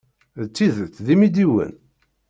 [0.41, 1.73] D tidet d imidiwen?